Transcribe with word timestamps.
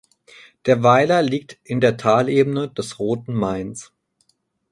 Der 0.65 0.81
Weiler 0.81 1.21
liegt 1.21 1.59
in 1.63 1.79
der 1.79 1.95
Talebene 1.95 2.67
des 2.69 2.97
Roten 2.97 3.35
Mains. 3.35 3.93